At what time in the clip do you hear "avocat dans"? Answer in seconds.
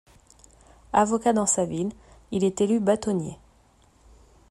0.93-1.45